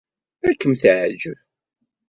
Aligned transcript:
Ad 0.47 0.55
kem-teɛjeb. 0.59 1.37